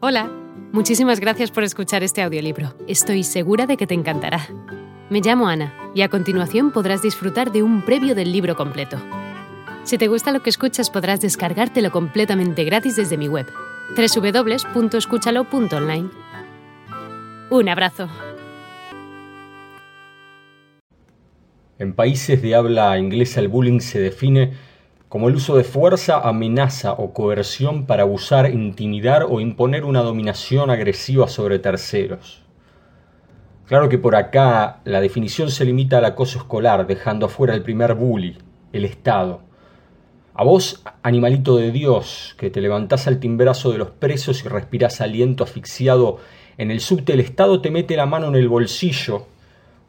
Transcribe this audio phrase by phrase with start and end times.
[0.00, 0.30] Hola,
[0.70, 2.72] muchísimas gracias por escuchar este audiolibro.
[2.86, 4.46] Estoy segura de que te encantará.
[5.10, 8.96] Me llamo Ana y a continuación podrás disfrutar de un previo del libro completo.
[9.82, 13.46] Si te gusta lo que escuchas podrás descargártelo completamente gratis desde mi web,
[13.96, 16.10] www.escúchalo.online.
[17.50, 18.08] Un abrazo.
[21.80, 24.52] En países de habla inglesa el bullying se define
[25.08, 30.70] como el uso de fuerza, amenaza o coerción para abusar, intimidar o imponer una dominación
[30.70, 32.42] agresiva sobre terceros.
[33.66, 37.94] Claro que por acá la definición se limita al acoso escolar, dejando afuera el primer
[37.94, 38.38] bully,
[38.72, 39.40] el Estado.
[40.34, 45.00] A vos, animalito de Dios, que te levantás al timbrazo de los presos y respirás
[45.00, 46.18] aliento asfixiado
[46.58, 49.26] en el subte, el Estado te mete la mano en el bolsillo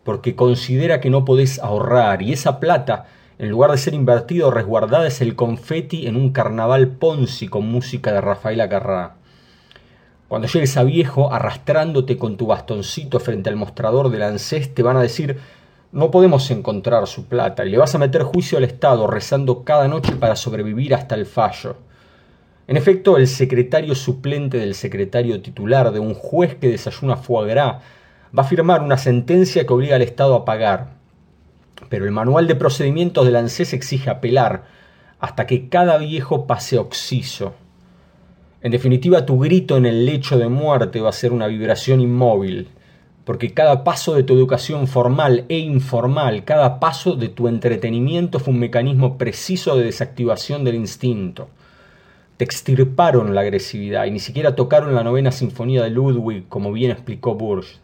[0.03, 3.05] porque considera que no podés ahorrar y esa plata
[3.39, 8.11] en lugar de ser invertido, resguardada es el confeti en un carnaval Ponzi con música
[8.11, 9.15] de Rafaela Carrá.
[10.27, 14.97] Cuando llegues a viejo arrastrándote con tu bastoncito frente al mostrador del ANSES, te van
[14.97, 15.37] a decir
[15.93, 19.87] no podemos encontrar su plata y le vas a meter juicio al Estado rezando cada
[19.87, 21.77] noche para sobrevivir hasta el fallo.
[22.67, 27.81] En efecto, el secretario suplente del secretario titular de un juez que desayuna foie va
[28.33, 30.98] a firmar una sentencia que obliga al Estado a pagar,
[31.87, 34.65] pero el manual de procedimientos del ANSES exige apelar
[35.19, 37.53] hasta que cada viejo pase oxiso.
[38.61, 42.67] En definitiva, tu grito en el lecho de muerte va a ser una vibración inmóvil,
[43.23, 48.53] porque cada paso de tu educación formal e informal, cada paso de tu entretenimiento fue
[48.53, 51.49] un mecanismo preciso de desactivación del instinto.
[52.37, 56.91] Te extirparon la agresividad y ni siquiera tocaron la novena sinfonía de Ludwig, como bien
[56.91, 57.77] explicó Burge.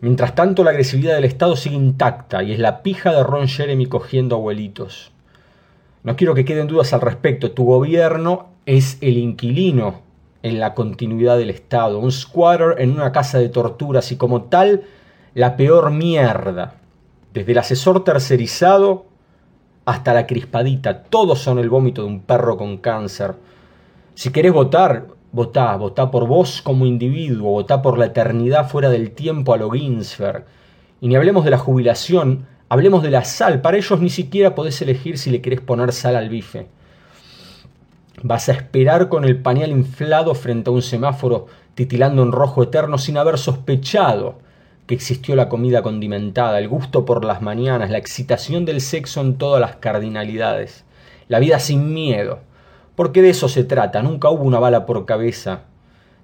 [0.00, 3.86] Mientras tanto, la agresividad del Estado sigue intacta y es la pija de Ron Jeremy
[3.86, 5.10] cogiendo abuelitos.
[6.04, 7.50] No quiero que queden dudas al respecto.
[7.50, 10.02] Tu gobierno es el inquilino
[10.42, 14.84] en la continuidad del Estado, un squatter en una casa de torturas y como tal,
[15.34, 16.74] la peor mierda.
[17.34, 19.06] Desde el asesor tercerizado
[19.84, 23.34] hasta la crispadita, todos son el vómito de un perro con cáncer.
[24.14, 29.10] Si querés votar, Votá, votá por vos como individuo, votá por la eternidad fuera del
[29.10, 30.46] tiempo a lo Ginsberg.
[31.00, 33.60] Y ni hablemos de la jubilación, hablemos de la sal.
[33.60, 36.66] Para ellos ni siquiera podés elegir si le querés poner sal al bife.
[38.22, 42.98] Vas a esperar con el pañal inflado frente a un semáforo titilando en rojo eterno
[42.98, 44.38] sin haber sospechado
[44.88, 49.36] que existió la comida condimentada, el gusto por las mañanas, la excitación del sexo en
[49.36, 50.84] todas las cardinalidades,
[51.28, 52.40] la vida sin miedo,
[52.98, 55.60] porque de eso se trata, nunca hubo una bala por cabeza.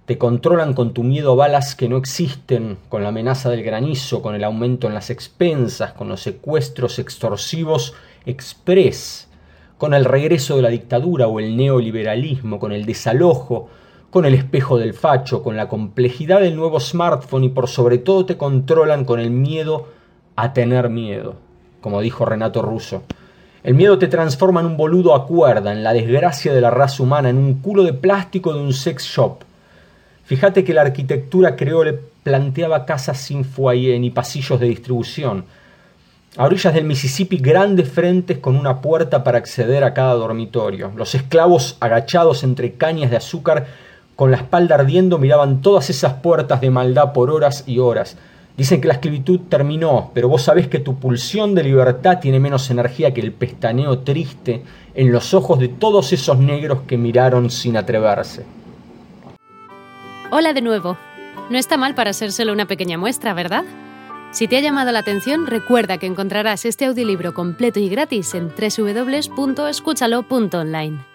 [0.06, 4.34] Te controlan con tu miedo balas que no existen, con la amenaza del granizo, con
[4.34, 7.94] el aumento en las expensas, con los secuestros extorsivos
[8.26, 9.28] express,
[9.78, 13.68] con el regreso de la dictadura o el neoliberalismo, con el desalojo,
[14.10, 18.26] con el espejo del facho, con la complejidad del nuevo smartphone y por sobre todo
[18.26, 19.86] te controlan con el miedo
[20.34, 21.36] a tener miedo,
[21.80, 23.04] como dijo Renato Russo.
[23.64, 27.02] El miedo te transforma en un boludo a cuerda, en la desgracia de la raza
[27.02, 29.38] humana, en un culo de plástico de un sex shop.
[30.26, 35.46] Fíjate que la arquitectura creole planteaba casas sin foyer ni pasillos de distribución.
[36.36, 40.92] A orillas del Mississippi grandes frentes con una puerta para acceder a cada dormitorio.
[40.94, 43.66] Los esclavos agachados entre cañas de azúcar
[44.14, 48.18] con la espalda ardiendo miraban todas esas puertas de maldad por horas y horas.
[48.56, 52.70] Dicen que la esclavitud terminó, pero vos sabés que tu pulsión de libertad tiene menos
[52.70, 54.62] energía que el pestaneo triste
[54.94, 58.44] en los ojos de todos esos negros que miraron sin atreverse.
[60.30, 60.96] Hola de nuevo.
[61.50, 63.64] No está mal para ser solo una pequeña muestra, ¿verdad?
[64.30, 68.48] Si te ha llamado la atención, recuerda que encontrarás este audiolibro completo y gratis en
[68.48, 71.13] www.escúchalo.online.